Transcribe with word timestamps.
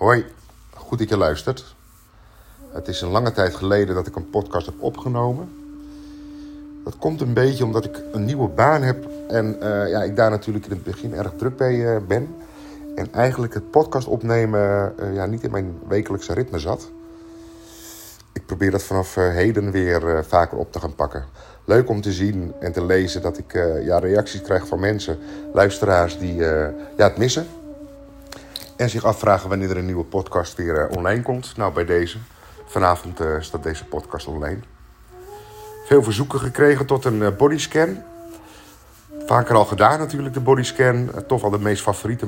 Hoi, 0.00 0.24
goed 0.74 0.98
dat 0.98 1.08
je 1.08 1.16
luistert. 1.16 1.74
Het 2.72 2.88
is 2.88 3.00
een 3.00 3.08
lange 3.08 3.32
tijd 3.32 3.54
geleden 3.54 3.94
dat 3.94 4.06
ik 4.06 4.16
een 4.16 4.30
podcast 4.30 4.66
heb 4.66 4.74
opgenomen. 4.78 5.48
Dat 6.84 6.96
komt 6.98 7.20
een 7.20 7.32
beetje 7.32 7.64
omdat 7.64 7.84
ik 7.84 8.02
een 8.12 8.24
nieuwe 8.24 8.48
baan 8.48 8.82
heb 8.82 9.08
en 9.28 9.60
eh, 9.60 9.90
ja, 9.90 10.02
ik 10.02 10.16
daar 10.16 10.30
natuurlijk 10.30 10.64
in 10.64 10.70
het 10.70 10.82
begin 10.82 11.14
erg 11.14 11.32
druk 11.36 11.56
bij 11.56 11.74
uh, 11.74 11.96
ben. 12.08 12.34
En 12.94 13.12
eigenlijk 13.12 13.54
het 13.54 13.70
podcast 13.70 14.06
opnemen 14.06 14.94
uh, 15.00 15.14
ja, 15.14 15.26
niet 15.26 15.42
in 15.42 15.50
mijn 15.50 15.78
wekelijkse 15.88 16.32
ritme 16.32 16.58
zat. 16.58 16.90
Ik 18.32 18.46
probeer 18.46 18.70
dat 18.70 18.82
vanaf 18.82 19.14
heden 19.14 19.70
weer 19.70 20.24
vaker 20.24 20.58
op 20.58 20.72
te 20.72 20.80
gaan 20.80 20.94
pakken. 20.94 21.24
Leuk 21.64 21.88
om 21.88 22.00
te 22.00 22.12
zien 22.12 22.52
en 22.60 22.72
te 22.72 22.84
lezen 22.84 23.22
dat 23.22 23.38
ik 23.38 23.52
ja, 23.82 23.98
reacties 23.98 24.42
krijg 24.42 24.66
van 24.66 24.80
mensen, 24.80 25.18
luisteraars 25.52 26.18
die 26.18 26.34
ja, 26.34 26.72
het 26.96 27.16
missen. 27.16 27.46
En 28.80 28.90
zich 28.90 29.04
afvragen 29.04 29.48
wanneer 29.48 29.70
er 29.70 29.76
een 29.76 29.84
nieuwe 29.84 30.04
podcast 30.04 30.56
weer 30.56 30.88
online 30.88 31.22
komt. 31.22 31.56
Nou, 31.56 31.72
bij 31.72 31.84
deze. 31.84 32.18
Vanavond 32.66 33.20
uh, 33.20 33.26
staat 33.40 33.62
deze 33.62 33.84
podcast 33.84 34.26
online. 34.26 34.58
Veel 35.86 36.02
verzoeken 36.02 36.40
gekregen 36.40 36.86
tot 36.86 37.04
een 37.04 37.20
uh, 37.20 37.28
bodyscan. 37.36 38.02
Vaker 39.26 39.54
al 39.54 39.64
gedaan 39.64 39.98
natuurlijk, 39.98 40.34
de 40.34 40.40
bodyscan. 40.40 41.10
Toch 41.26 41.40
wel 41.40 41.50
de 41.50 41.58
meest 41.58 41.82
favoriete 41.82 42.26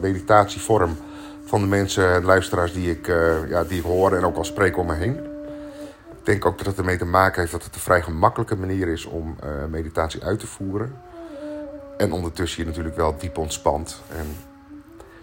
meditatievorm 0.00 0.98
van 1.44 1.60
de 1.60 1.66
mensen 1.66 2.12
en 2.12 2.24
luisteraars 2.24 2.72
die 2.72 2.90
ik, 2.90 3.06
ja, 3.48 3.64
die 3.64 3.82
hoor 3.82 4.12
en 4.12 4.24
ook 4.24 4.36
al 4.36 4.44
spreek 4.44 4.76
om 4.76 4.86
me 4.86 4.94
heen. 4.94 5.16
Ik 6.10 6.24
denk 6.24 6.46
ook 6.46 6.58
dat 6.58 6.66
het 6.66 6.78
ermee 6.78 6.98
te 6.98 7.04
maken 7.04 7.40
heeft 7.40 7.52
dat 7.52 7.64
het 7.64 7.74
een 7.74 7.80
vrij 7.80 8.02
gemakkelijke 8.02 8.56
manier 8.56 8.88
is 8.88 9.04
om 9.04 9.36
meditatie 9.70 10.24
uit 10.24 10.38
te 10.38 10.46
voeren. 10.46 10.96
En 11.96 12.12
ondertussen 12.12 12.62
je 12.62 12.68
natuurlijk 12.68 12.96
wel 12.96 13.16
diep 13.18 13.38
ontspant. 13.38 14.00
En 14.16 14.36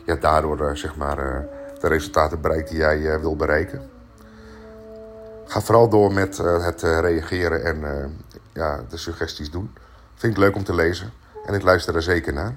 ja, 0.03 0.15
daardoor 0.15 0.77
zeg 0.77 0.95
maar, 0.95 1.15
de 1.79 1.87
resultaten 1.87 2.41
bereikt 2.41 2.69
die 2.69 2.77
jij 2.77 3.19
wil 3.19 3.35
bereiken. 3.35 3.89
Ga 5.45 5.61
vooral 5.61 5.89
door 5.89 6.13
met 6.13 6.37
het 6.37 6.81
reageren 6.81 7.63
en 7.63 7.83
ja, 8.53 8.83
de 8.89 8.97
suggesties 8.97 9.51
doen. 9.51 9.73
Vind 10.15 10.33
ik 10.33 10.39
leuk 10.39 10.55
om 10.55 10.63
te 10.63 10.75
lezen 10.75 11.11
en 11.45 11.53
ik 11.53 11.61
luister 11.61 11.95
er 11.95 12.01
zeker 12.01 12.33
naar. 12.33 12.55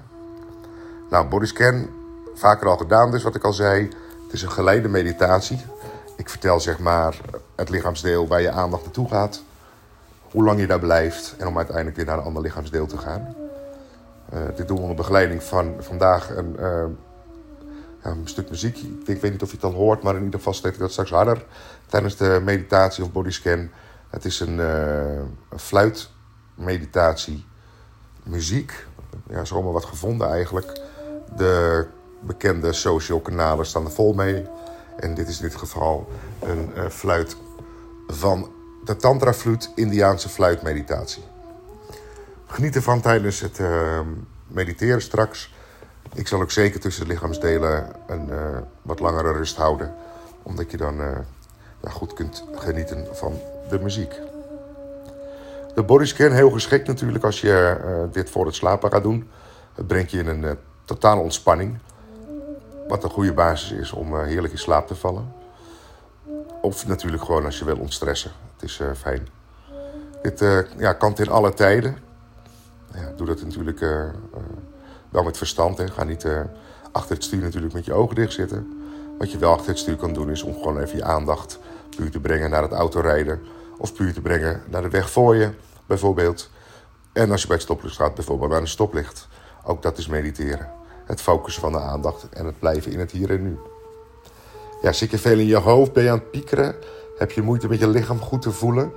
Nou, 1.09 1.27
bodyscan, 1.27 1.89
vaker 2.35 2.67
al 2.67 2.77
gedaan 2.77 3.11
dus 3.11 3.23
wat 3.23 3.35
ik 3.35 3.43
al 3.43 3.53
zei. 3.53 3.89
Het 4.23 4.33
is 4.33 4.41
een 4.41 4.51
geleide 4.51 4.87
meditatie. 4.87 5.65
Ik 6.15 6.29
vertel 6.29 6.59
zeg 6.59 6.79
maar 6.79 7.17
het 7.55 7.69
lichaamsdeel 7.69 8.27
waar 8.27 8.41
je 8.41 8.51
aandacht 8.51 8.83
naartoe 8.83 9.09
gaat. 9.09 9.41
Hoe 10.31 10.43
lang 10.43 10.59
je 10.59 10.67
daar 10.67 10.79
blijft 10.79 11.35
en 11.37 11.47
om 11.47 11.57
uiteindelijk 11.57 11.95
weer 11.95 12.05
naar 12.05 12.17
een 12.17 12.23
ander 12.23 12.41
lichaamsdeel 12.41 12.85
te 12.85 12.97
gaan. 12.97 13.35
dit 14.55 14.67
doen 14.67 14.77
we 14.77 14.81
onder 14.81 14.97
begeleiding 14.97 15.43
van 15.43 15.75
vandaag 15.79 16.35
een 16.35 16.97
een 18.01 18.27
stuk 18.27 18.49
muziek. 18.49 18.77
Ik 19.05 19.21
weet 19.21 19.31
niet 19.31 19.41
of 19.41 19.49
je 19.49 19.55
het 19.55 19.65
al 19.65 19.73
hoort, 19.73 20.03
maar 20.03 20.15
in 20.15 20.23
ieder 20.23 20.39
geval 20.39 20.53
steek 20.53 20.73
ik 20.73 20.79
dat 20.79 20.91
straks 20.91 21.09
harder 21.09 21.45
tijdens 21.85 22.15
de 22.15 22.41
meditatie 22.43 23.03
of 23.03 23.11
bodyscan. 23.11 23.69
Het 24.09 24.25
is 24.25 24.39
een, 24.39 24.57
uh, 24.57 25.15
een 25.49 25.59
fluitmeditatie, 25.59 27.45
muziek. 28.23 28.85
Ja, 29.29 29.43
allemaal 29.49 29.73
wat 29.73 29.85
gevonden 29.85 30.29
eigenlijk. 30.29 30.81
De 31.35 31.87
bekende 32.19 32.73
social 32.73 33.19
kanalen 33.19 33.65
staan 33.65 33.85
er 33.85 33.91
vol 33.91 34.13
mee. 34.13 34.45
En 34.95 35.13
dit 35.13 35.27
is 35.27 35.39
in 35.39 35.47
dit 35.47 35.55
geval 35.55 36.09
een 36.41 36.71
uh, 36.75 36.85
fluit 36.89 37.35
van 38.07 38.51
de 38.85 38.95
Tantra 38.95 39.33
Fluit 39.33 39.71
Indiaanse 39.75 40.29
fluitmeditatie. 40.29 41.23
Geniet 42.47 42.75
ervan 42.75 43.01
tijdens 43.01 43.39
het 43.39 43.59
uh, 43.59 43.99
mediteren 44.47 45.01
straks. 45.01 45.53
Ik 46.13 46.27
zal 46.27 46.41
ook 46.41 46.51
zeker 46.51 46.79
tussen 46.79 47.05
de 47.07 47.11
lichaamsdelen 47.13 47.91
een 48.07 48.29
uh, 48.29 48.57
wat 48.81 48.99
langere 48.99 49.31
rust 49.31 49.57
houden. 49.57 49.95
Omdat 50.43 50.71
je 50.71 50.77
dan 50.77 50.95
ja, 51.81 51.89
goed 51.89 52.13
kunt 52.13 52.43
genieten 52.55 53.07
van 53.11 53.39
de 53.69 53.79
muziek. 53.79 54.19
De 55.75 55.83
bodyscan 55.83 56.31
heel 56.31 56.49
geschikt 56.49 56.87
natuurlijk 56.87 57.23
als 57.23 57.41
je 57.41 57.77
uh, 57.85 58.13
dit 58.13 58.29
voor 58.29 58.45
het 58.45 58.55
slapen 58.55 58.91
gaat 58.91 59.03
doen. 59.03 59.29
Het 59.75 59.87
brengt 59.87 60.11
je 60.11 60.19
in 60.19 60.27
een 60.27 60.57
totale 60.85 61.21
ontspanning. 61.21 61.77
Wat 62.87 63.03
een 63.03 63.09
goede 63.09 63.33
basis 63.33 63.71
is 63.71 63.91
om 63.91 64.19
heerlijk 64.19 64.53
in 64.53 64.59
slaap 64.59 64.87
te 64.87 64.95
vallen. 64.95 65.33
Of 66.61 66.87
natuurlijk 66.87 67.23
gewoon 67.23 67.45
als 67.45 67.59
je 67.59 67.65
wil 67.65 67.77
ontstressen. 67.77 68.31
Het 68.53 68.63
is 68.63 68.81
fijn. 68.97 69.27
Dit 70.21 70.39
ja, 70.77 70.93
kan 70.93 71.15
in 71.15 71.29
alle 71.29 71.53
tijden. 71.53 71.97
Ja, 72.93 73.11
doe 73.15 73.27
dat 73.27 73.41
natuurlijk 73.41 73.81
wel 75.17 75.25
met 75.25 75.37
verstand. 75.37 75.77
Hè. 75.77 75.87
Ga 75.87 76.03
niet 76.03 76.23
uh, 76.23 76.39
achter 76.91 77.15
het 77.15 77.23
stuur 77.23 77.41
natuurlijk 77.41 77.73
met 77.73 77.85
je 77.85 77.93
ogen 77.93 78.15
dicht 78.15 78.33
zitten. 78.33 78.81
Wat 79.17 79.31
je 79.31 79.37
wel 79.37 79.51
achter 79.51 79.67
het 79.67 79.79
stuur 79.79 79.95
kan 79.95 80.13
doen 80.13 80.29
is 80.29 80.43
om 80.43 80.53
gewoon 80.53 80.79
even 80.79 80.97
je 80.97 81.03
aandacht 81.03 81.59
puur 81.95 82.11
te 82.11 82.19
brengen 82.19 82.49
naar 82.49 82.61
het 82.61 82.71
autorijden. 82.71 83.41
Of 83.77 83.93
puur 83.93 84.13
te 84.13 84.21
brengen 84.21 84.61
naar 84.69 84.81
de 84.81 84.89
weg 84.89 85.09
voor 85.09 85.35
je, 85.35 85.49
bijvoorbeeld. 85.85 86.49
En 87.13 87.31
als 87.31 87.41
je 87.41 87.47
bij 87.47 87.55
het 87.55 87.65
stoplicht 87.65 87.93
staat, 87.93 88.15
bijvoorbeeld 88.15 88.51
naar 88.51 88.61
een 88.61 88.67
stoplicht. 88.67 89.27
Ook 89.63 89.81
dat 89.81 89.97
is 89.97 90.07
mediteren. 90.07 90.69
Het 91.05 91.21
focussen 91.21 91.61
van 91.61 91.71
de 91.71 91.79
aandacht 91.79 92.29
en 92.29 92.45
het 92.45 92.59
blijven 92.59 92.91
in 92.91 92.99
het 92.99 93.11
hier 93.11 93.29
en 93.29 93.43
nu. 93.43 93.57
Ja, 94.81 94.91
zit 94.91 95.11
je 95.11 95.17
veel 95.17 95.39
in 95.39 95.45
je 95.45 95.55
hoofd, 95.55 95.93
ben 95.93 96.03
je 96.03 96.09
aan 96.09 96.17
het 96.17 96.31
piekeren, 96.31 96.75
heb 97.17 97.31
je 97.31 97.41
moeite 97.41 97.67
met 97.67 97.79
je 97.79 97.87
lichaam 97.87 98.19
goed 98.19 98.41
te 98.41 98.51
voelen, 98.51 98.91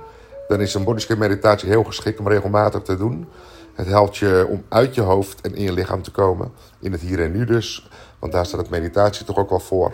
dan 0.47 0.61
is 0.61 0.73
een 0.73 0.83
bodyscan 0.83 1.17
meditatie 1.17 1.69
heel 1.69 1.83
geschikt 1.83 2.19
om 2.19 2.27
regelmatig 2.27 2.81
te 2.81 2.97
doen. 2.97 3.27
Het 3.73 3.87
helpt 3.87 4.17
je 4.17 4.45
om 4.49 4.63
uit 4.69 4.95
je 4.95 5.01
hoofd 5.01 5.41
en 5.41 5.55
in 5.55 5.63
je 5.63 5.73
lichaam 5.73 6.01
te 6.01 6.11
komen. 6.11 6.51
In 6.79 6.91
het 6.91 7.01
hier 7.01 7.21
en 7.23 7.31
nu 7.31 7.45
dus. 7.45 7.89
Want 8.19 8.31
daar 8.33 8.45
staat 8.45 8.59
het 8.59 8.69
meditatie 8.69 9.25
toch 9.25 9.37
ook 9.37 9.49
wel 9.49 9.59
voor. 9.59 9.93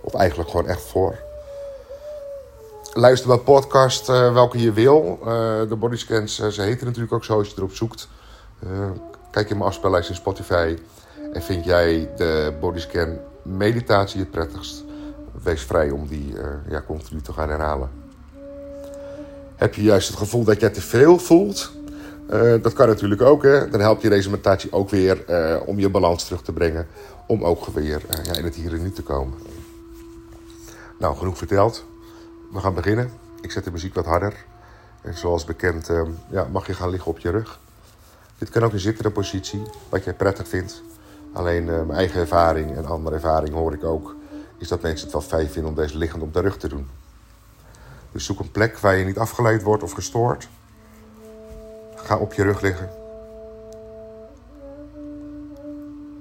Of 0.00 0.14
eigenlijk 0.14 0.50
gewoon 0.50 0.66
echt 0.66 0.82
voor. 0.82 1.18
Luister 2.94 3.28
wel 3.28 3.38
podcast 3.38 4.08
uh, 4.08 4.32
welke 4.32 4.58
je 4.58 4.72
wil. 4.72 5.18
Uh, 5.20 5.26
de 5.68 5.76
bodyscans, 5.78 6.40
uh, 6.40 6.46
ze 6.48 6.62
heten 6.62 6.86
natuurlijk 6.86 7.12
ook 7.12 7.24
zo 7.24 7.38
als 7.38 7.48
je 7.48 7.54
erop 7.56 7.74
zoekt. 7.74 8.08
kijk 9.30 9.50
in 9.50 9.56
mijn 9.56 9.68
afspeellijst 9.68 10.08
in 10.08 10.14
Spotify. 10.14 10.76
En 11.32 11.42
vind 11.42 11.64
jij 11.64 12.10
de 12.16 12.54
bodyscan 12.60 13.18
meditatie 13.42 14.20
het 14.20 14.30
prettigst? 14.30 14.84
Wees 15.42 15.62
vrij 15.62 15.90
om 15.90 16.06
die 16.06 16.34
ja, 16.68 16.82
continu 16.86 17.20
te 17.20 17.32
gaan 17.32 17.48
herhalen. 17.48 17.90
Heb 19.56 19.74
je 19.74 19.82
juist 19.82 20.08
het 20.08 20.16
gevoel 20.16 20.44
dat 20.44 20.60
jij 20.60 20.70
te 20.70 20.80
veel 20.80 21.18
voelt? 21.18 21.72
Uh, 22.32 22.62
dat 22.62 22.72
kan 22.72 22.88
natuurlijk 22.88 23.22
ook. 23.22 23.42
Hè? 23.42 23.68
Dan 23.68 23.80
helpt 23.80 24.02
je 24.02 24.08
deze 24.08 24.30
meditatie 24.30 24.72
ook 24.72 24.90
weer 24.90 25.24
uh, 25.30 25.60
om 25.66 25.78
je 25.78 25.88
balans 25.88 26.24
terug 26.24 26.42
te 26.42 26.52
brengen. 26.52 26.86
Om 27.26 27.44
ook 27.44 27.66
weer 27.66 28.02
uh, 28.10 28.24
ja, 28.24 28.36
in 28.36 28.44
het 28.44 28.54
hier 28.54 28.72
en 28.72 28.82
nu 28.82 28.92
te 28.92 29.02
komen. 29.02 29.38
Nou, 30.98 31.16
genoeg 31.16 31.38
verteld. 31.38 31.84
We 32.52 32.58
gaan 32.58 32.74
beginnen. 32.74 33.10
Ik 33.40 33.50
zet 33.50 33.64
de 33.64 33.70
muziek 33.70 33.94
wat 33.94 34.04
harder. 34.04 34.44
En 35.00 35.16
zoals 35.16 35.44
bekend 35.44 35.90
ja, 36.30 36.46
mag 36.52 36.66
je 36.66 36.74
gaan 36.74 36.90
liggen 36.90 37.10
op 37.10 37.18
je 37.18 37.30
rug. 37.30 37.60
Dit 38.38 38.50
kan 38.50 38.62
ook 38.62 38.72
een 38.72 38.78
zittende 38.78 39.10
positie, 39.10 39.62
wat 39.88 40.04
jij 40.04 40.14
prettig 40.14 40.48
vindt. 40.48 40.82
Alleen 41.32 41.64
mijn 41.64 41.90
eigen 41.90 42.20
ervaring 42.20 42.76
en 42.76 42.86
andere 42.86 43.14
ervaring 43.14 43.54
hoor 43.54 43.72
ik 43.72 43.84
ook... 43.84 44.14
is 44.58 44.68
dat 44.68 44.82
mensen 44.82 45.04
het 45.04 45.12
wel 45.12 45.22
fijn 45.22 45.48
vinden 45.48 45.70
om 45.70 45.76
deze 45.76 45.98
liggend 45.98 46.22
op 46.22 46.32
de 46.32 46.40
rug 46.40 46.56
te 46.56 46.68
doen. 46.68 46.88
Dus 48.12 48.24
zoek 48.24 48.40
een 48.40 48.50
plek 48.50 48.78
waar 48.78 48.96
je 48.96 49.04
niet 49.04 49.18
afgeleid 49.18 49.62
wordt 49.62 49.82
of 49.82 49.92
gestoord... 49.92 50.48
Ga 52.02 52.18
op 52.18 52.32
je 52.32 52.42
rug 52.42 52.60
liggen. 52.60 52.90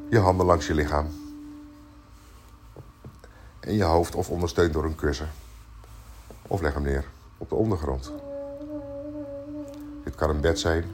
Je 0.09 0.19
handen 0.19 0.45
langs 0.45 0.67
je 0.67 0.73
lichaam. 0.73 1.07
En 3.59 3.73
je 3.73 3.83
hoofd 3.83 4.15
of 4.15 4.29
ondersteund 4.29 4.73
door 4.73 4.85
een 4.85 4.95
kussen. 4.95 5.29
Of 6.41 6.61
leg 6.61 6.73
hem 6.73 6.83
neer 6.83 7.05
op 7.37 7.49
de 7.49 7.55
ondergrond. 7.55 8.11
Dit 10.03 10.15
kan 10.15 10.29
een 10.29 10.41
bed 10.41 10.59
zijn, 10.59 10.91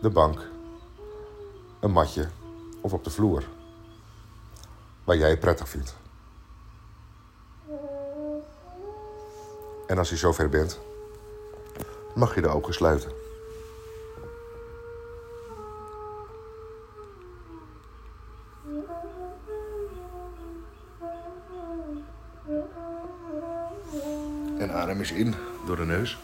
de 0.00 0.10
bank, 0.10 0.48
een 1.80 1.90
matje 1.90 2.28
of 2.80 2.92
op 2.92 3.04
de 3.04 3.10
vloer. 3.10 3.48
Waar 5.04 5.16
jij 5.16 5.30
het 5.30 5.40
prettig 5.40 5.68
vindt. 5.68 5.96
En 9.86 9.98
als 9.98 10.10
je 10.10 10.16
zover 10.16 10.48
bent, 10.48 10.78
mag 12.14 12.34
je 12.34 12.40
de 12.40 12.48
ogen 12.48 12.74
sluiten. 12.74 13.25
In 25.12 25.34
door 25.66 25.76
de 25.76 25.84
neus. 25.84 26.18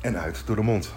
En 0.00 0.18
uit 0.18 0.46
door 0.46 0.56
de 0.56 0.62
mond. 0.62 0.92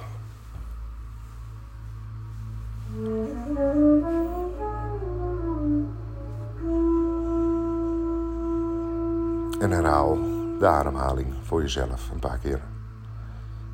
En 9.60 9.72
herhaal 9.72 10.18
de 10.60 10.68
ademhaling 10.68 11.34
voor 11.44 11.62
jezelf 11.62 12.10
een 12.10 12.20
paar 12.20 12.38
keer. 12.38 12.62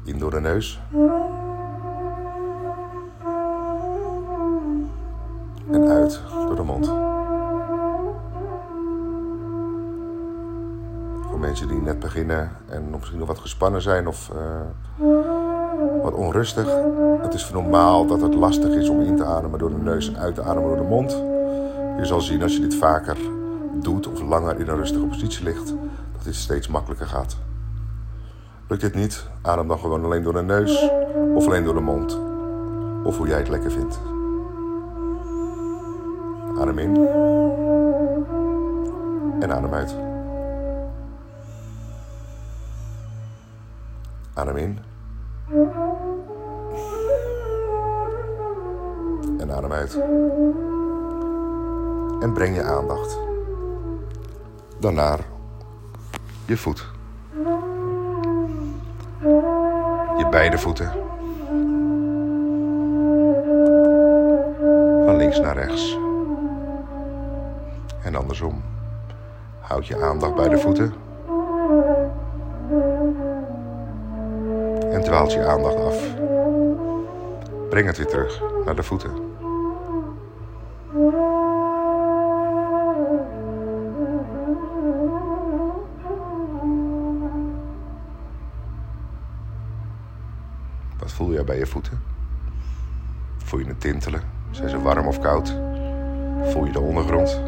In 0.03 0.19
door 0.19 0.31
de 0.31 0.39
neus. 0.39 0.79
Misschien 13.01 13.19
nog 13.19 13.27
wat 13.27 13.39
gespannen 13.39 13.81
zijn 13.81 14.07
of 14.07 14.31
uh, 14.99 15.09
wat 16.01 16.13
onrustig. 16.13 16.67
Het 17.21 17.33
is 17.33 17.49
normaal 17.51 18.05
dat 18.05 18.21
het 18.21 18.33
lastig 18.33 18.73
is 18.73 18.89
om 18.89 19.01
in 19.01 19.15
te 19.15 19.23
ademen 19.23 19.59
door 19.59 19.69
de 19.69 19.83
neus 19.83 20.07
en 20.07 20.17
uit 20.17 20.35
te 20.35 20.41
ademen 20.41 20.67
door 20.67 20.77
de 20.77 20.83
mond. 20.83 21.11
Je 21.97 22.05
zal 22.05 22.21
zien 22.21 22.43
als 22.43 22.55
je 22.55 22.61
dit 22.61 22.75
vaker 22.75 23.17
doet 23.73 24.07
of 24.07 24.21
langer 24.21 24.59
in 24.59 24.67
een 24.67 24.75
rustige 24.75 25.05
positie 25.05 25.43
ligt, 25.43 25.67
dat 26.13 26.23
dit 26.23 26.35
steeds 26.35 26.67
makkelijker 26.67 27.07
gaat. 27.07 27.37
Lukt 28.67 28.81
dit 28.81 28.95
niet, 28.95 29.27
adem 29.41 29.67
dan 29.67 29.79
gewoon 29.79 30.03
alleen 30.03 30.23
door 30.23 30.33
de 30.33 30.41
neus 30.41 30.89
of 31.35 31.45
alleen 31.45 31.63
door 31.63 31.73
de 31.73 31.79
mond. 31.79 32.19
Of 33.03 33.17
hoe 33.17 33.27
jij 33.27 33.37
het 33.37 33.49
lekker 33.49 33.71
vindt. 33.71 33.99
Adem 36.59 36.77
in. 36.77 36.95
En 39.39 39.51
adem 39.51 39.73
uit. 39.73 40.10
Adem 44.41 44.57
in. 44.57 44.79
En 49.39 49.51
adem 49.51 49.71
uit. 49.71 49.99
En 52.21 52.33
breng 52.33 52.55
je 52.55 52.63
aandacht 52.63 53.19
dan 54.79 54.93
naar 54.93 55.19
je 56.45 56.57
voet. 56.57 56.91
Je 60.17 60.27
beide 60.31 60.57
voeten. 60.57 60.91
Van 65.05 65.15
links 65.15 65.39
naar 65.39 65.55
rechts. 65.55 65.97
En 68.03 68.15
andersom. 68.15 68.61
Houd 69.59 69.87
je 69.87 70.03
aandacht 70.03 70.35
bij 70.35 70.49
de 70.49 70.57
voeten. 70.57 71.00
Dwaalt 75.11 75.31
je 75.31 75.45
aandacht 75.45 75.75
af. 75.75 76.15
Breng 77.69 77.87
het 77.87 77.97
weer 77.97 78.07
terug 78.07 78.41
naar 78.65 78.75
de 78.75 78.83
voeten. 78.83 79.11
Wat 90.99 91.11
voel 91.11 91.31
je 91.31 91.43
bij 91.43 91.57
je 91.57 91.65
voeten? 91.65 92.01
Voel 93.37 93.59
je 93.59 93.65
het 93.65 93.81
tintelen? 93.81 94.21
Zijn 94.51 94.69
ze 94.69 94.81
warm 94.81 95.07
of 95.07 95.19
koud? 95.19 95.55
Voel 96.43 96.65
je 96.65 96.71
de 96.71 96.79
ondergrond? 96.79 97.41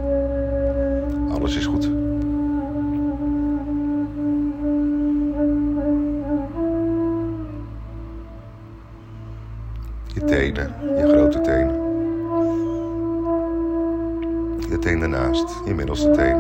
Alles 1.32 1.56
is 1.56 1.66
goed. 1.66 2.13
Tenen, 10.54 10.98
je 10.98 11.08
grote 11.08 11.42
tenen. 11.42 11.82
Je 14.70 14.80
teen 14.80 15.00
daarnaast, 15.00 15.62
je 15.66 15.74
middelste 15.74 16.12
teen. 16.12 16.40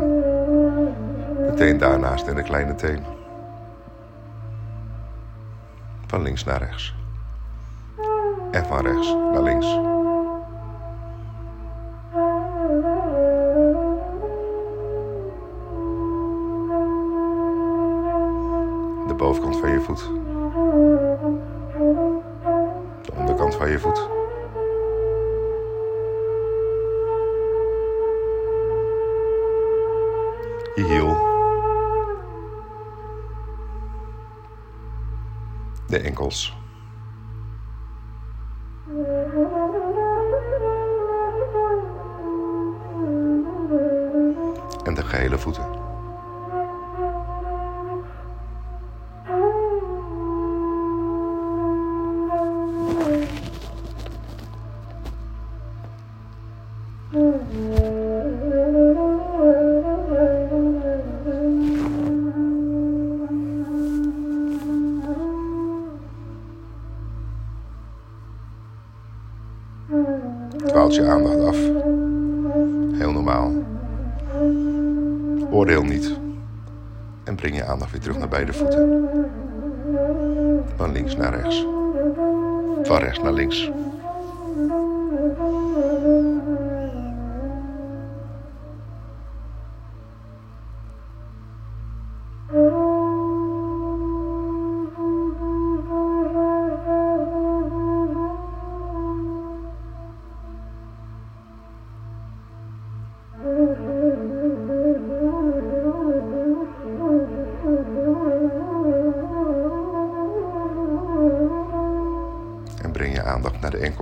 De 1.37 1.51
teen 1.55 1.77
daarnaast 1.77 2.27
en 2.27 2.35
de 2.35 2.43
kleine 2.43 2.75
teen. 2.75 3.03
Van 6.07 6.21
links 6.21 6.43
naar 6.43 6.59
rechts. 6.59 6.95
En 8.51 8.65
van 8.65 8.85
rechts 8.85 9.15
naar 9.33 9.43
links. 9.43 9.92
De 35.93 35.99
enkels. 35.99 36.62
Terug 78.03 78.17
naar 78.17 78.27
beide 78.27 78.53
voeten. 78.53 79.02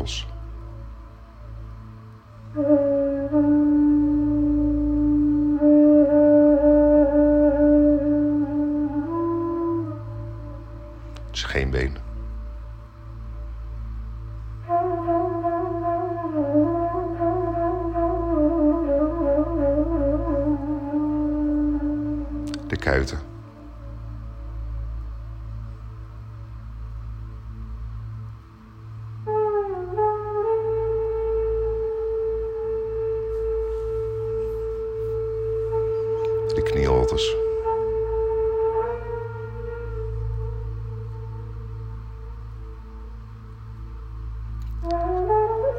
Aandacht 0.01 0.40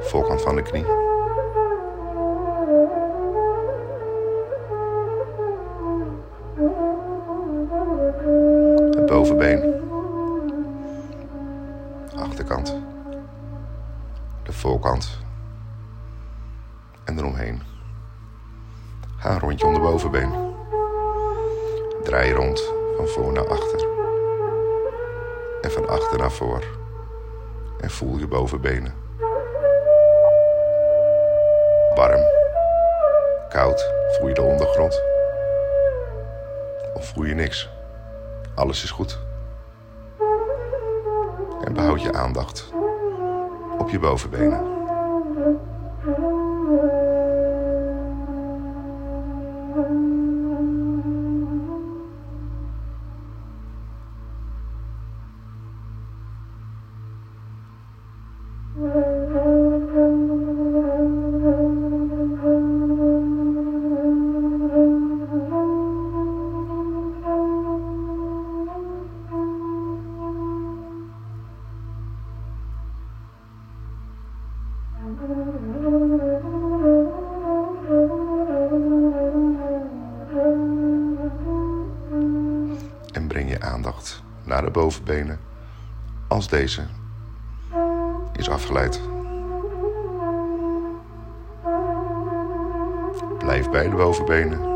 Voorkant 0.03 0.43
van 0.43 0.57
de 0.57 0.63
knie. 0.63 0.85
Het 8.97 9.07
bovenbeen. 9.07 9.81
Achterkant. 12.17 12.77
De 14.43 14.53
voorkant. 14.53 15.19
En 17.05 17.19
eromheen. 17.19 17.63
Ga 19.17 19.31
een 19.31 19.41
rondje 19.41 19.67
om 19.67 19.75
de 19.75 19.81
bovenbeen. 19.81 20.31
Draai 22.03 22.33
rond 22.33 22.73
van 22.97 23.07
voor 23.07 23.33
naar 23.33 23.49
achter. 23.49 23.87
En 25.61 25.71
van 25.71 25.89
achter 25.89 26.19
naar 26.19 26.33
voor. 26.33 26.65
En 27.81 27.91
voel 27.91 28.19
je 28.19 28.27
bovenbenen. 28.27 29.02
Koud. 33.53 33.93
Voel 34.09 34.29
je 34.29 34.35
de 34.35 34.43
ondergrond. 34.43 35.03
Of 36.95 37.07
voel 37.07 37.25
je 37.25 37.35
niks. 37.35 37.69
Alles 38.55 38.83
is 38.83 38.91
goed. 38.91 39.19
En 41.65 41.73
behoud 41.73 42.03
je 42.03 42.13
aandacht 42.13 42.73
op 43.79 43.91
je 43.91 43.99
bovenbenen. 43.99 44.72
De 84.65 84.71
bovenbenen 84.71 85.39
als 86.29 86.49
deze 86.49 86.83
is 88.33 88.49
afgeleid. 88.49 89.01
Blijf 93.39 93.71
bij 93.71 93.89
de 93.89 93.97
bovenbenen. 93.97 94.71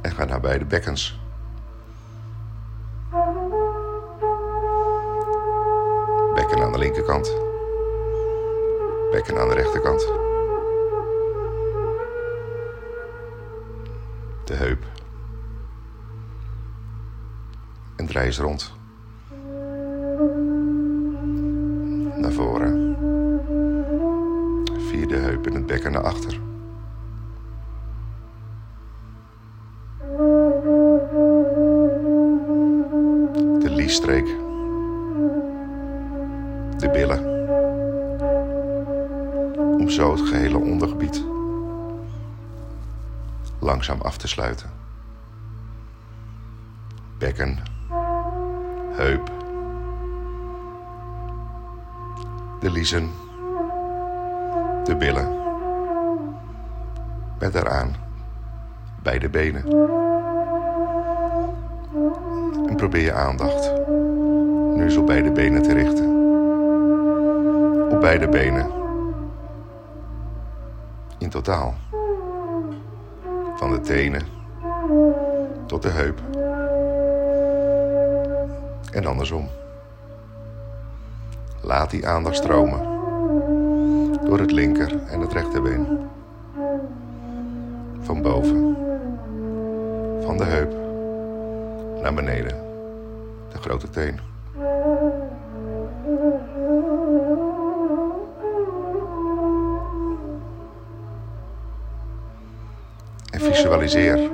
En 0.00 0.12
ga 0.12 0.24
naar 0.24 0.40
beide 0.40 0.64
bekkens. 0.64 1.19
Linkerkant. 7.10 7.48
Bekken 9.10 9.38
aan 9.40 9.48
de 9.48 9.54
rechterkant. 9.54 10.00
De 14.44 14.54
heup. 14.54 14.84
En 17.96 18.06
draai 18.06 18.26
eens 18.26 18.38
rond. 18.38 18.72
Naar 22.16 22.32
voren. 22.32 22.96
Vierde 24.88 25.16
heup 25.16 25.46
in 25.46 25.54
het 25.54 25.66
bekken 25.66 25.92
naar 25.92 26.02
achter. 26.02 26.40
De 33.58 33.70
liesstreek. 33.70 34.39
Langzaam 43.70 44.00
af 44.00 44.16
te 44.16 44.28
sluiten. 44.28 44.70
Bekken, 47.18 47.58
heup, 48.92 49.30
de 52.60 52.70
liezen, 52.70 53.10
de 54.84 54.96
billen. 54.98 55.38
Met 57.38 57.52
daaraan 57.52 57.94
beide 59.02 59.28
benen. 59.28 59.64
En 62.68 62.76
probeer 62.76 63.02
je 63.02 63.12
aandacht 63.12 63.72
nu 64.74 64.82
eens 64.82 64.96
op 64.96 65.06
beide 65.06 65.32
benen 65.32 65.62
te 65.62 65.72
richten. 65.72 66.08
Op 67.92 68.00
beide 68.00 68.28
benen. 68.28 68.66
In 71.18 71.30
totaal. 71.30 71.74
Van 73.60 73.70
de 73.70 73.80
tenen 73.80 74.22
tot 75.66 75.82
de 75.82 75.88
heup. 75.88 76.20
En 78.92 79.06
andersom. 79.06 79.48
Laat 81.60 81.90
die 81.90 82.06
aandacht 82.06 82.36
stromen 82.36 82.80
door 84.24 84.38
het 84.38 84.52
linker 84.52 85.02
en 85.06 85.20
het 85.20 85.32
rechterbeen. 85.32 85.98
Van 88.00 88.22
boven, 88.22 88.76
van 90.24 90.36
de 90.36 90.44
heup 90.44 90.74
naar 92.02 92.14
beneden, 92.14 92.56
de 93.52 93.58
grote 93.58 93.90
teen. 93.90 94.29
Visualiseer 103.60 104.30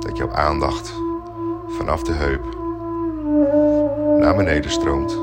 dat 0.00 0.16
jouw 0.16 0.32
aandacht 0.32 0.92
vanaf 1.68 2.02
de 2.02 2.12
heup 2.12 2.44
naar 4.18 4.36
beneden 4.36 4.70
stroomt, 4.70 5.18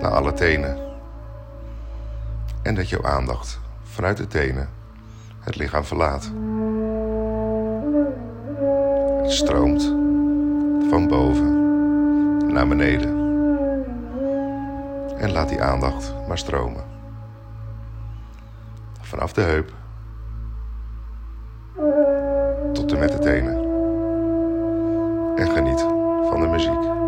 naar 0.00 0.10
alle 0.10 0.32
tenen. 0.32 0.78
En 2.62 2.74
dat 2.74 2.88
jouw 2.88 3.04
aandacht 3.04 3.60
vanuit 3.82 4.16
de 4.16 4.26
tenen 4.26 4.68
het 5.40 5.56
lichaam 5.56 5.84
verlaat. 5.84 6.30
Het 9.22 9.32
stroomt 9.32 9.82
van 10.90 11.08
boven 11.08 11.56
naar 12.52 12.68
beneden. 12.68 13.22
En 15.18 15.32
laat 15.32 15.48
die 15.48 15.62
aandacht 15.62 16.14
maar 16.28 16.38
stromen. 16.38 16.84
Vanaf 19.00 19.32
de 19.32 19.40
heup 19.40 19.82
En 25.44 25.50
geniet 25.50 25.80
van 26.30 26.40
de 26.40 26.46
muziek. 26.46 27.03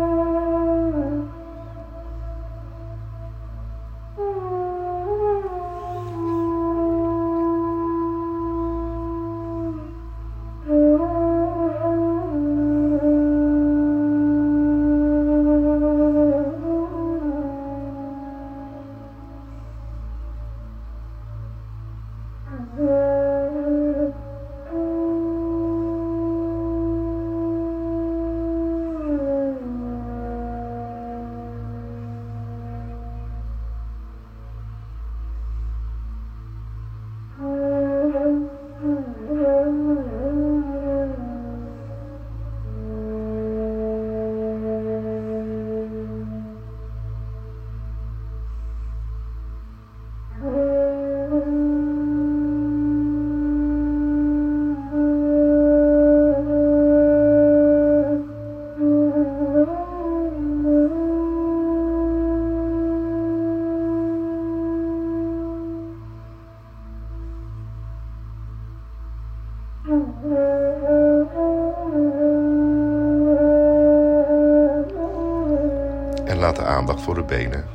Laat 76.47 76.55
de 76.55 76.63
aandacht 76.63 77.01
voor 77.01 77.15
de 77.15 77.23
benen 77.23 77.65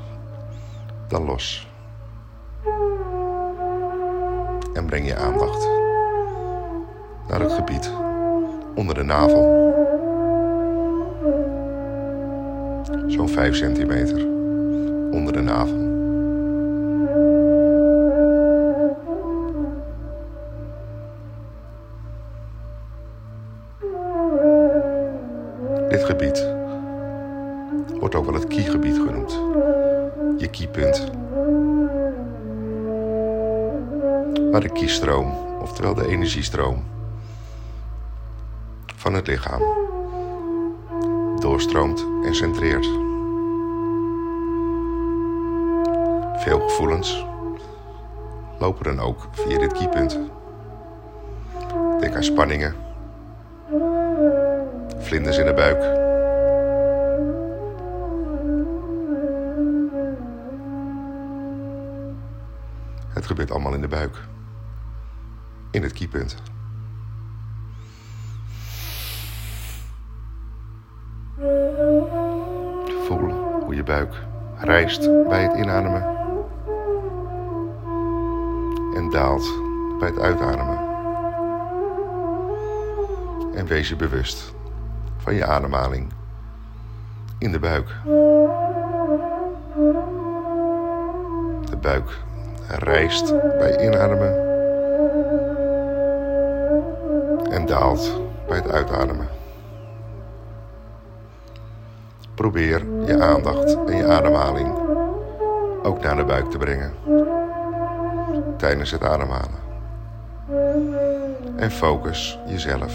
dan 1.09 1.25
los. 1.25 1.69
En 4.75 4.87
breng 4.87 5.07
je 5.07 5.17
aandacht 5.17 5.69
naar 7.29 7.41
het 7.41 7.53
gebied 7.53 7.93
onder 8.75 8.95
de 8.95 9.03
navel. 9.03 9.61
Zo'n 13.07 13.29
5 13.29 13.57
centimeter 13.57 14.27
onder 15.11 15.33
de 15.33 15.41
navel. 15.41 15.91
Dit 25.89 26.05
gebied 26.05 26.52
wordt 28.13 28.29
ook 28.29 28.35
wel 28.35 28.43
het 28.43 28.55
kiegebied 28.55 28.95
genoemd. 28.95 29.33
Je 30.41 30.49
kiepunt. 30.51 31.11
Waar 34.51 34.61
de 34.61 34.71
kiestroom, 34.73 35.33
oftewel 35.61 35.95
de 35.95 36.07
energiestroom 36.07 36.85
van 38.97 39.15
het 39.15 39.27
lichaam, 39.27 39.63
doorstroomt 41.41 42.07
en 42.25 42.35
centreert. 42.35 42.89
Veel 46.37 46.61
gevoelens 46.61 47.27
lopen 48.59 48.85
dan 48.85 49.01
ook 49.01 49.29
via 49.33 49.59
dit 49.59 49.73
kiepunt. 49.73 50.19
Denk 52.01 52.15
aan 52.15 52.25
spanningen, 52.25 52.75
vlinders 54.99 55.39
in 55.39 55.47
de 55.47 55.55
buik. 55.55 56.02
Het 63.23 63.31
gebeurt 63.31 63.51
allemaal 63.51 63.75
in 63.75 63.81
de 63.81 63.89
buik. 63.89 64.17
In 65.71 65.83
het 65.83 65.93
kiepunt. 65.93 66.37
Voel 73.07 73.31
hoe 73.65 73.75
je 73.75 73.83
buik 73.83 74.15
rijst 74.57 75.01
bij 75.29 75.43
het 75.43 75.57
inademen 75.57 76.03
en 78.95 79.11
daalt 79.11 79.45
bij 79.99 80.09
het 80.09 80.19
uitademen. 80.19 80.79
En 83.55 83.67
wees 83.67 83.89
je 83.89 83.97
bewust 83.97 84.55
van 85.17 85.35
je 85.35 85.47
ademhaling 85.47 86.13
in 87.39 87.53
de 87.53 87.59
buik. 87.59 87.89
De 91.71 91.77
buik 91.81 92.31
rijst 92.79 93.35
bij 93.59 93.85
inademen 93.87 94.51
en 97.51 97.67
daalt 97.67 98.21
bij 98.49 98.57
het 98.57 98.71
uitademen. 98.71 99.29
Probeer 102.35 102.83
je 103.07 103.21
aandacht 103.21 103.77
en 103.87 103.97
je 103.97 104.07
ademhaling 104.07 104.75
ook 105.83 106.03
naar 106.03 106.17
de 106.17 106.25
buik 106.25 106.51
te 106.51 106.59
brengen 106.59 106.93
tijdens 108.57 108.91
het 108.91 109.05
ademhalen. 109.05 109.61
En 111.57 111.71
focus 111.71 112.39
jezelf 112.47 112.95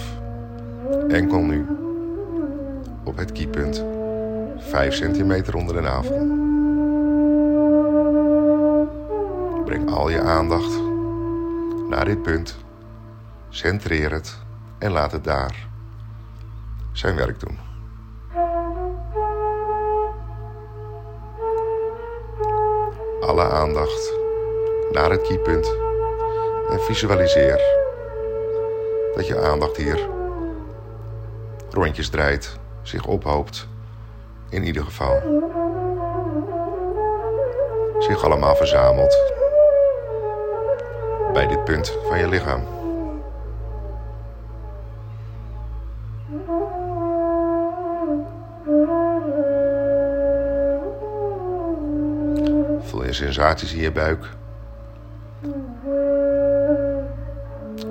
enkel 1.07 1.39
nu 1.39 1.65
op 3.03 3.17
het 3.17 3.31
kiepunt 3.31 3.86
5 4.57 4.93
centimeter 4.93 5.55
onder 5.55 5.75
de 5.75 5.81
navel. 5.81 6.47
Breng 9.67 9.91
al 9.91 10.09
je 10.09 10.21
aandacht 10.21 10.81
naar 11.89 12.06
dit 12.06 12.21
punt, 12.21 12.58
centreer 13.49 14.12
het 14.12 14.38
en 14.80 14.91
laat 14.91 15.12
het 15.12 15.23
daar 15.23 15.67
zijn 16.91 17.15
werk 17.15 17.39
doen. 17.39 17.60
Alle 23.21 23.43
aandacht 23.43 24.13
naar 24.91 25.12
het 25.12 25.21
keypunt 25.21 25.75
en 26.69 26.80
visualiseer 26.80 27.62
dat 29.15 29.27
je 29.27 29.41
aandacht 29.41 29.77
hier 29.77 30.10
rondjes 31.69 32.10
draait, 32.10 32.58
zich 32.82 33.06
ophoopt, 33.06 33.67
in 34.49 34.63
ieder 34.63 34.84
geval. 34.84 35.21
Zich 37.99 38.23
allemaal 38.23 38.56
verzamelt 38.56 39.36
bij 41.38 41.47
dit 41.47 41.63
punt 41.63 41.97
van 42.08 42.19
je 42.19 42.28
lichaam. 42.28 42.62
Voel 52.80 53.06
je 53.06 53.13
sensaties 53.13 53.73
in 53.73 53.82
je 53.82 53.91
buik. 53.91 54.30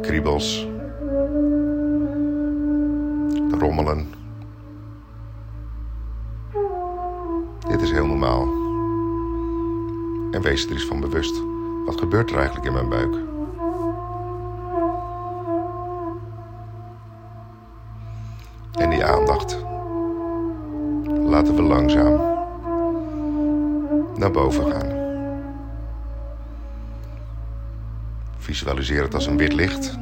Kriebels. 0.01 0.69
Rommelen. 3.59 4.13
Dit 7.69 7.83
is 7.83 7.91
heel 7.91 8.07
normaal. 8.07 8.43
En 10.31 10.43
wees 10.43 10.67
er 10.67 10.73
eens 10.73 10.87
van 10.87 11.01
bewust. 11.01 11.43
Wat 11.85 11.99
gebeurt 11.99 12.31
er 12.31 12.37
eigenlijk 12.37 12.67
in 12.67 12.73
mijn 12.73 12.89
buik? 12.89 13.35
Visualiseer 28.67 29.03
het 29.03 29.15
als 29.15 29.27
een 29.27 29.37
wit 29.37 29.53
licht 29.53 29.99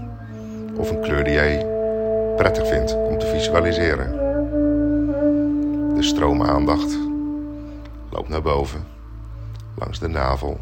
of 0.77 0.91
een 0.91 1.01
kleur 1.01 1.25
die 1.25 1.33
jij 1.33 1.67
prettig 2.37 2.67
vindt 2.67 2.97
om 2.97 3.19
te 3.19 3.27
visualiseren. 3.27 4.13
De 5.95 6.03
stroom 6.03 6.43
aandacht 6.43 6.99
loopt 8.11 8.29
naar 8.29 8.43
boven, 8.43 8.87
langs 9.75 9.99
de 9.99 10.09
navel. 10.09 10.61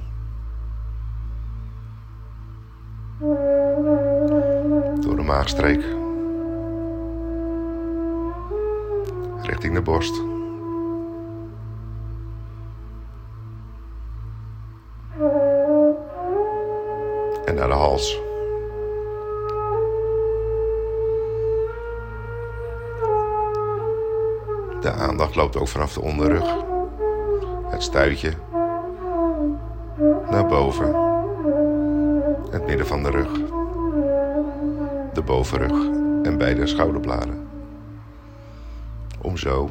Door 5.01 5.17
de 5.17 5.23
maagstreek. 5.27 5.85
Richting 9.43 9.75
de 9.75 9.83
borst. 9.83 10.32
De 24.83 24.92
aandacht 24.92 25.35
loopt 25.35 25.57
ook 25.57 25.68
vanaf 25.68 25.92
de 25.92 26.01
onderrug. 26.01 26.55
Het 27.71 27.83
stuitje. 27.83 28.33
Naar 30.31 30.47
boven. 30.47 30.95
Het 32.51 32.66
midden 32.66 32.87
van 32.87 33.03
de 33.03 33.11
rug. 33.11 33.31
De 35.12 35.23
bovenrug 35.25 35.87
en 36.23 36.38
beide 36.38 36.66
schouderbladen. 36.66 37.49
Om 39.21 39.37
zo 39.37 39.71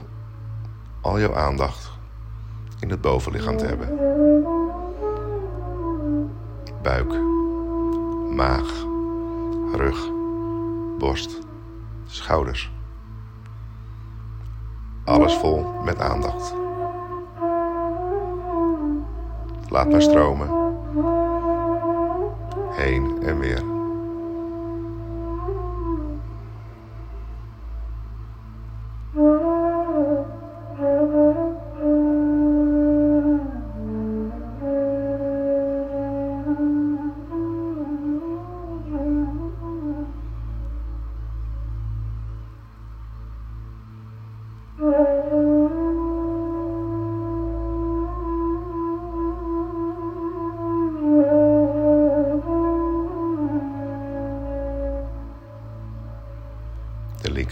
al 1.01 1.19
jouw 1.19 1.35
aandacht 1.35 1.91
in 2.79 2.89
het 2.89 3.01
bovenlichaam 3.01 3.57
te 3.57 3.65
hebben. 3.65 3.97
Buik, 6.81 7.13
maag, 8.35 8.85
rug, 9.75 10.09
borst, 10.97 11.39
schouders. 12.05 12.71
Alles 15.11 15.33
vol 15.33 15.65
met 15.83 15.99
aandacht. 15.99 16.55
Laat 19.69 19.89
maar 19.89 20.01
stromen. 20.01 20.49
Heen 22.69 23.23
en 23.23 23.39
weer. 23.39 23.80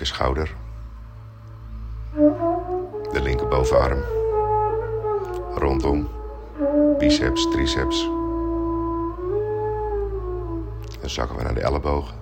Schouder. 0.10 0.56
De 3.12 3.22
linkerbovenarm. 3.22 4.04
Rondom. 5.56 6.08
Biceps, 6.98 7.50
triceps. 7.52 8.10
Dan 11.00 11.10
zakken 11.10 11.38
we 11.38 11.44
naar 11.44 11.54
de 11.54 11.62
ellebogen. 11.62 12.16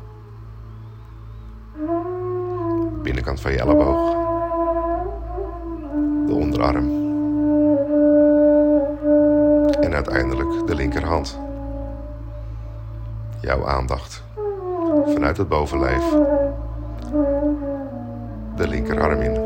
Binnenkant 3.01 3.41
van 3.41 3.51
je 3.51 3.59
elleboog. 3.59 4.11
De 6.25 6.33
onderarm. 6.33 7.05
En 9.81 9.93
uiteindelijk 9.93 10.67
de 10.67 10.75
linkerhand. 10.75 11.39
Jouw 13.41 13.67
aandacht 13.67 14.23
vanuit 15.05 15.37
het 15.37 15.47
bovenlijf 15.47 16.03
linkerarm 18.97 19.21
in. 19.21 19.37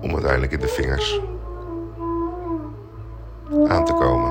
Om 0.00 0.12
uiteindelijk 0.12 0.52
in 0.52 0.60
de 0.60 0.68
vingers 0.68 1.20
aan 3.68 3.84
te 3.84 3.92
komen. 3.92 4.30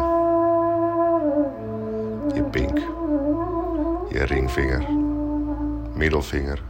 Je 2.36 2.44
pink, 2.44 2.78
je 4.10 4.24
ringvinger, 4.24 4.86
middelvinger, 5.94 6.64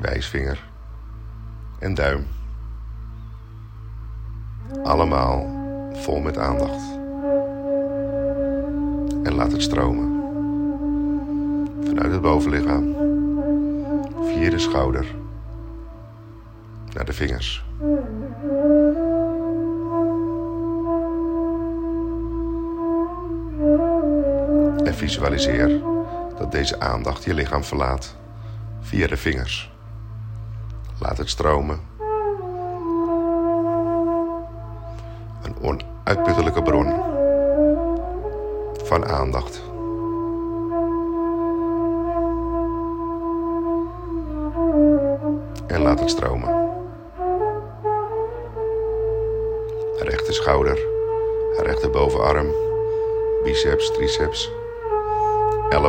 wijsvinger 0.00 0.70
en 1.78 1.94
duim. 1.94 2.26
Allemaal 4.82 5.46
vol 5.92 6.20
met 6.20 6.38
aandacht. 6.38 6.96
En 9.22 9.34
laat 9.34 9.52
het 9.52 9.62
stromen. 9.62 10.16
Vanuit 11.84 12.12
het 12.12 12.20
bovenlichaam. 12.20 12.97
Via 14.34 14.50
de 14.50 14.58
schouder. 14.58 15.06
Naar 16.92 17.04
de 17.04 17.12
vingers. 17.12 17.64
En 24.84 24.94
visualiseer 24.94 25.80
dat 26.38 26.52
deze 26.52 26.80
aandacht 26.80 27.24
je 27.24 27.34
lichaam 27.34 27.64
verlaat 27.64 28.16
via 28.80 29.06
de 29.06 29.16
vingers. 29.16 29.72
Laat 31.00 31.18
het 31.18 31.28
stromen. 31.28 31.97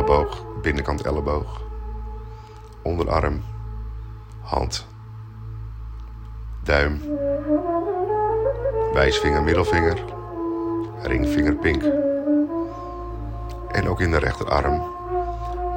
Elleboog, 0.00 0.44
binnenkant 0.62 1.02
elleboog, 1.02 1.60
onderarm, 2.82 3.42
hand, 4.40 4.86
duim, 6.62 7.00
wijsvinger, 8.92 9.42
middelvinger, 9.42 10.04
ringvinger, 11.02 11.54
pink. 11.54 11.82
En 13.68 13.88
ook 13.88 14.00
in 14.00 14.10
de 14.10 14.18
rechterarm 14.18 14.82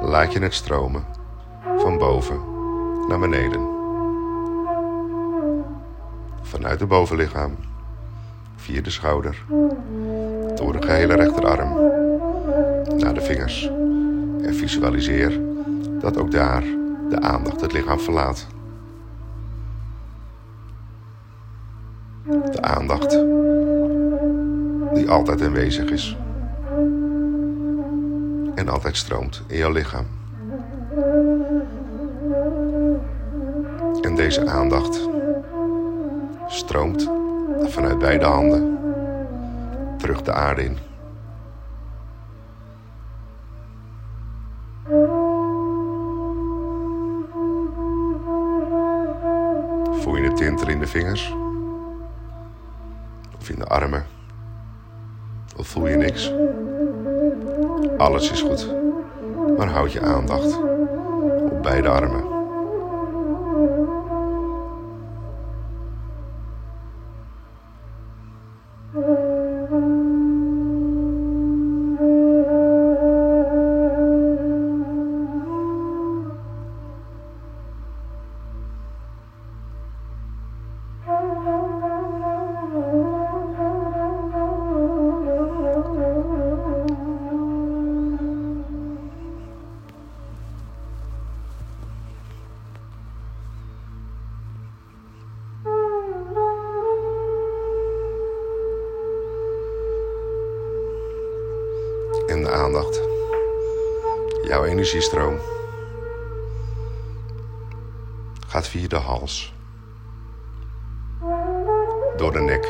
laat 0.02 0.32
je 0.32 0.38
het 0.40 0.54
stromen 0.54 1.04
van 1.76 1.98
boven 1.98 2.40
naar 3.08 3.18
beneden. 3.18 3.68
Vanuit 6.42 6.80
het 6.80 6.88
bovenlichaam, 6.88 7.56
via 8.56 8.82
de 8.82 8.90
schouder, 8.90 9.44
door 10.54 10.72
de 10.72 10.82
gehele 10.82 11.14
rechterarm 11.14 11.72
naar 12.98 13.14
de 13.14 13.20
vingers. 13.20 13.70
Visualiseer 14.64 15.40
dat 16.00 16.16
ook 16.16 16.30
daar 16.30 16.62
de 17.10 17.20
aandacht 17.20 17.60
het 17.60 17.72
lichaam 17.72 18.00
verlaat. 18.00 18.46
De 22.52 22.62
aandacht 22.62 23.10
die 24.94 25.10
altijd 25.10 25.42
aanwezig 25.42 25.90
is. 25.90 26.16
En 28.54 28.68
altijd 28.68 28.96
stroomt 28.96 29.42
in 29.46 29.56
jouw 29.56 29.72
lichaam. 29.72 30.06
En 34.02 34.14
deze 34.14 34.46
aandacht 34.46 35.08
stroomt 36.46 37.10
vanuit 37.62 37.98
beide 37.98 38.24
handen 38.24 38.78
terug 39.98 40.22
de 40.22 40.32
aarde 40.32 40.64
in. 40.64 40.93
Alles 58.14 58.30
is 58.30 58.40
goed, 58.40 58.68
maar 59.56 59.68
houd 59.68 59.92
je 59.92 60.00
aandacht 60.00 60.58
op 61.50 61.62
beide 61.62 61.88
armen. 61.88 62.33
Energiestroom 104.94 105.38
gaat 108.46 108.66
via 108.66 108.88
de 108.88 108.96
hals, 108.96 109.54
door 112.16 112.32
de 112.32 112.40
nek, 112.40 112.64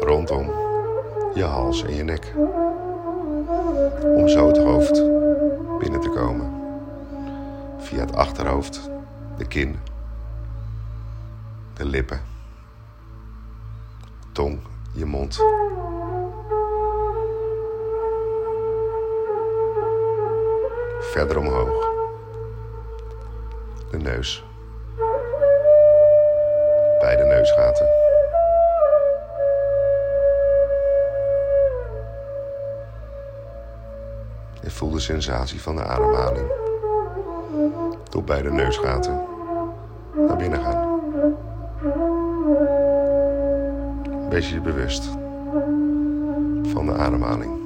rondom 0.00 0.46
je 1.34 1.44
hals 1.44 1.84
en 1.84 1.94
je 1.94 2.02
nek, 2.02 2.32
om 4.16 4.28
zo 4.28 4.46
het 4.46 4.58
hoofd 4.58 5.02
binnen 5.78 6.00
te 6.00 6.10
komen. 6.14 6.52
Via 7.78 8.00
het 8.00 8.16
achterhoofd, 8.16 8.90
de 9.36 9.46
kin, 9.46 9.78
de 11.74 11.84
lippen, 11.84 12.20
tong, 14.32 14.60
je 14.92 15.04
mond. 15.04 15.42
Verder 21.14 21.38
omhoog. 21.38 21.92
De 23.90 23.98
neus. 23.98 24.44
Beide 27.00 27.24
neusgaten. 27.24 27.86
En 34.62 34.70
voel 34.70 34.90
de 34.90 35.00
sensatie 35.00 35.62
van 35.62 35.76
de 35.76 35.82
ademhaling. 35.82 36.52
Door 38.10 38.24
beide 38.24 38.50
neusgaten 38.50 39.24
naar 40.14 40.36
binnen 40.36 40.60
gaan. 40.62 41.00
Wees 44.28 44.50
je 44.50 44.60
bewust 44.60 45.04
van 46.62 46.86
de 46.86 46.94
ademhaling. 46.94 47.63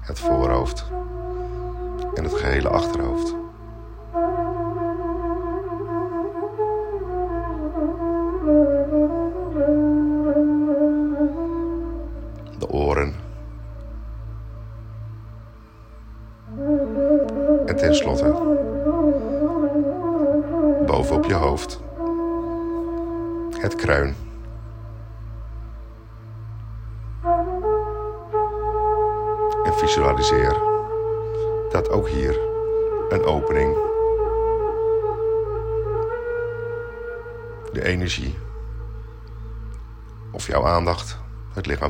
Het 0.00 0.20
voorhoofd. 0.20 0.84
En 2.14 2.24
het 2.24 2.34
gehele 2.34 2.68
achterhoofd. 2.68 3.45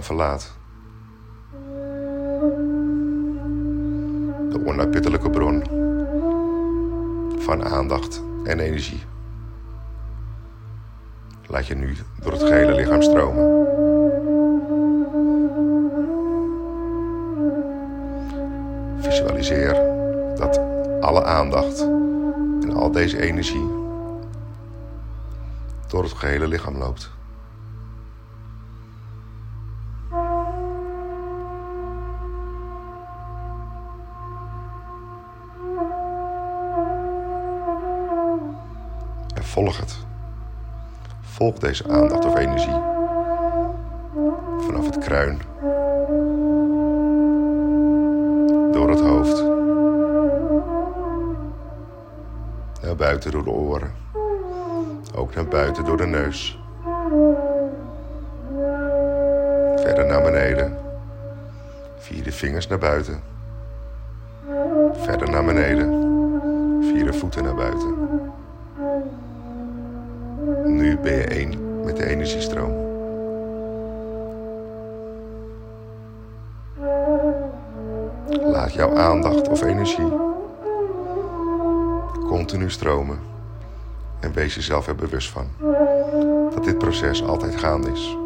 Verlaat. 0.07 0.53
De 4.51 4.63
onuitputtelijke 4.65 5.31
bron 5.31 5.63
van 7.39 7.65
aandacht 7.65 8.23
en 8.45 8.59
energie. 8.61 9.03
Laat 11.47 11.67
je 11.67 11.75
nu 11.75 11.97
door 12.21 12.33
het 12.33 12.43
gehele 12.43 12.75
lichaam 12.75 13.03
stromen. 13.03 13.65
Visualiseer 18.99 19.75
dat 20.37 20.61
alle 21.01 21.25
aandacht 21.25 21.81
en 22.61 22.73
al 22.75 22.91
deze 22.91 23.21
energie 23.21 23.67
door 25.89 26.03
het 26.03 26.13
gehele 26.13 26.47
lichaam 26.47 26.77
loopt. 26.77 27.16
Volg 39.57 39.81
het. 39.81 39.97
Volg 41.21 41.59
deze 41.59 41.89
aandacht 41.89 42.25
of 42.25 42.37
energie. 42.37 42.81
Vanaf 44.59 44.85
het 44.85 44.99
kruin. 44.99 45.41
Door 48.73 48.91
het 48.91 49.01
hoofd. 49.01 49.43
Naar 52.83 52.97
buiten 52.97 53.31
door 53.31 53.45
de 53.45 53.51
oren. 53.51 53.93
Ook 55.15 55.35
naar 55.35 55.49
buiten 55.49 55.85
door 55.85 55.97
de 55.97 56.07
neus. 56.07 56.59
Verder 59.77 60.07
naar 60.07 60.23
beneden. 60.23 60.77
Via 61.99 62.23
de 62.23 62.33
vingers 62.33 62.67
naar 62.67 62.79
buiten. 62.79 63.36
Jouw 78.77 78.97
aandacht 78.97 79.49
of 79.49 79.63
energie 79.63 80.13
continu 82.27 82.71
stromen 82.71 83.19
en 84.21 84.33
wees 84.33 84.55
jezelf 84.55 84.87
er 84.87 84.95
bewust 84.95 85.31
van 85.31 85.47
dat 86.55 86.65
dit 86.65 86.79
proces 86.79 87.25
altijd 87.25 87.57
gaande 87.57 87.93
is. 87.93 88.17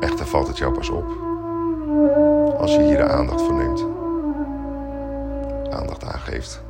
Echter 0.00 0.26
valt 0.26 0.46
het 0.46 0.58
jou 0.58 0.74
pas 0.74 0.88
op 0.88 1.04
als 2.58 2.74
je 2.74 2.82
hier 2.82 2.96
de 2.96 3.08
aandacht 3.08 3.42
voor 3.42 3.54
neemt, 3.54 3.84
aandacht 5.72 6.04
aangeeft. 6.04 6.62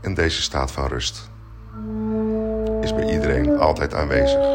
En 0.00 0.14
deze 0.14 0.42
staat 0.42 0.70
van 0.70 0.86
rust 0.86 1.30
is 2.80 2.94
bij 2.94 3.12
iedereen 3.12 3.58
altijd 3.58 3.94
aanwezig. 3.94 4.46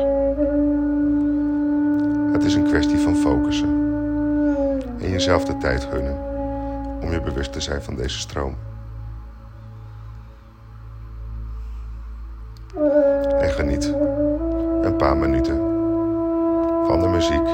Het 2.34 2.44
is 2.44 2.56
een 2.56 2.68
kwestie 2.68 3.00
van 3.00 3.16
focussen 3.16 3.77
en 5.08 5.14
jezelf 5.14 5.46
de 5.46 5.58
tijd 5.58 5.88
gunnen 5.92 6.18
om 7.02 7.12
je 7.12 7.22
bewust 7.22 7.54
te 7.54 7.62
zijn 7.62 7.82
van 7.82 7.96
deze 7.96 8.20
stroom. 8.20 8.56
En 13.40 13.50
geniet 13.50 13.94
een 14.82 14.96
paar 14.98 15.18
minuten 15.18 15.58
van 16.88 17.00
de 17.02 17.08
muziek 17.08 17.46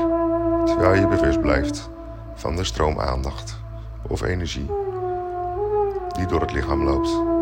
terwijl 0.65 0.93
je 0.93 1.07
bewust 1.07 1.41
blijft 1.41 1.89
van 2.33 2.55
de 2.55 2.63
stroom 2.63 2.99
aandacht 2.99 3.59
of 4.07 4.21
energie 4.21 4.69
die 6.15 6.25
door 6.25 6.41
het 6.41 6.51
lichaam 6.51 6.83
loopt. 6.83 7.32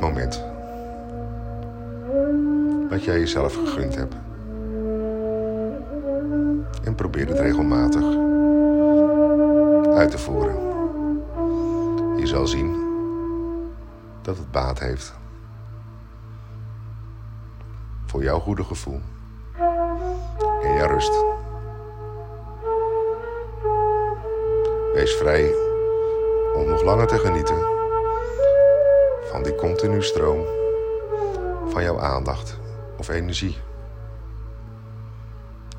Moment. 0.00 0.44
Wat 2.90 3.04
jij 3.04 3.18
jezelf 3.18 3.54
gegund 3.54 3.94
hebt. 3.94 4.14
En 6.84 6.94
probeer 6.94 7.28
het 7.28 7.38
regelmatig 7.38 8.04
uit 9.96 10.10
te 10.10 10.18
voeren. 10.18 10.54
Je 12.16 12.26
zal 12.26 12.46
zien 12.46 12.76
dat 14.22 14.36
het 14.36 14.50
baat 14.50 14.78
heeft. 14.78 15.14
Voor 18.06 18.22
jouw 18.22 18.38
goede 18.38 18.64
gevoel 18.64 19.00
en 20.62 20.74
jouw 20.74 20.88
rust. 20.88 21.24
Wees 24.94 25.14
vrij 25.14 25.54
om 26.54 26.68
nog 26.68 26.82
langer 26.82 27.06
te 27.06 27.18
genieten 27.18 27.75
van 29.36 29.44
die 29.44 29.54
continu 29.54 30.02
stroom 30.02 30.44
van 31.68 31.82
jouw 31.82 32.00
aandacht 32.00 32.58
of 32.98 33.08
energie. 33.08 33.58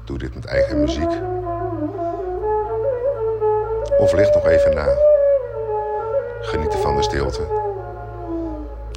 Doe 0.04 0.18
dit 0.18 0.36
met 0.36 0.46
eigen 0.46 0.80
muziek. 0.80 1.10
Of 3.98 4.14
ligt 4.14 4.34
nog 4.34 4.48
even 4.48 4.76
na. 4.76 4.88
Genieten 6.42 6.80
van 6.80 6.96
de 6.96 7.04
stilte. 7.04 7.48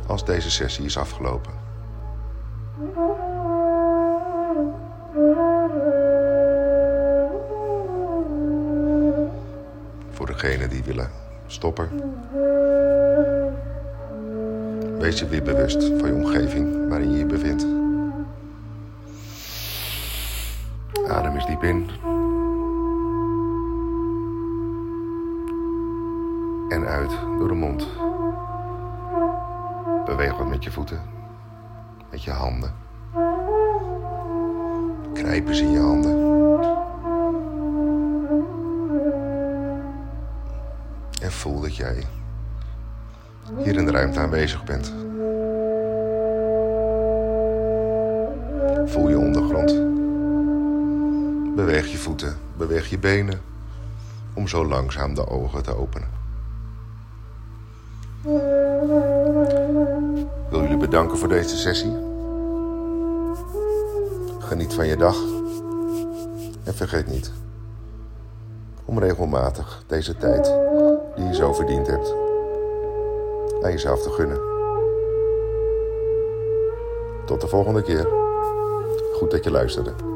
Als 0.06 0.24
deze 0.24 0.50
sessie 0.50 0.84
is 0.84 0.98
afgelopen. 0.98 1.52
Voor 10.10 10.26
degenen 10.26 10.68
die 10.68 10.82
willen 10.84 11.10
stoppen. 11.46 11.88
Wees 15.00 15.18
je 15.18 15.26
weer 15.26 15.42
bewust 15.42 15.84
van 15.84 16.08
je 16.08 16.14
omgeving 16.14 16.88
waarin 16.88 17.10
je 17.10 17.18
je 17.18 17.26
bevindt. 17.26 17.66
Adem 21.08 21.34
eens 21.34 21.46
diep 21.46 21.62
in. 21.62 21.90
En 26.68 26.86
uit 26.86 27.10
door 27.38 27.48
de 27.48 27.54
mond. 27.54 27.88
Beweeg 30.04 30.36
wat 30.36 30.48
met 30.48 30.64
je 30.64 30.70
voeten. 30.70 31.02
Met 32.10 32.22
je 32.22 32.30
handen. 32.30 32.74
Knijp 35.12 35.48
eens 35.48 35.60
in 35.60 35.70
je 35.70 35.78
handen. 35.78 36.18
En 41.22 41.32
voel 41.32 41.60
dat 41.60 41.76
jij 41.76 42.04
hier 43.56 43.76
in 43.76 43.84
de 43.84 43.90
ruimte 43.90 44.18
aanwezig 44.18 44.64
bent. 44.64 44.92
Voel 48.90 49.08
je 49.08 49.18
ondergrond. 49.18 49.74
Beweeg 51.56 51.86
je 51.86 51.98
voeten, 51.98 52.36
beweeg 52.56 52.90
je 52.90 52.98
benen 52.98 53.40
om 54.34 54.48
zo 54.48 54.66
langzaam 54.66 55.14
de 55.14 55.28
ogen 55.28 55.62
te 55.62 55.76
openen. 55.76 56.08
Wil 60.50 60.62
jullie 60.62 60.76
bedanken 60.76 61.18
voor 61.18 61.28
deze 61.28 61.56
sessie. 61.56 61.96
Geniet 64.38 64.74
van 64.74 64.86
je 64.86 64.96
dag 64.96 65.16
en 66.64 66.74
vergeet 66.74 67.06
niet 67.06 67.32
om 68.84 68.98
regelmatig 68.98 69.82
deze 69.86 70.16
tijd 70.16 70.44
die 71.16 71.24
je 71.24 71.34
zo 71.34 71.52
verdiend 71.52 71.86
hebt 71.86 72.14
aan 73.62 73.70
jezelf 73.70 74.02
te 74.02 74.10
gunnen. 74.10 74.40
Tot 77.26 77.40
de 77.40 77.48
volgende 77.48 77.82
keer. 77.82 78.08
Goed 79.12 79.30
dat 79.30 79.44
je 79.44 79.50
luisterde. 79.50 80.09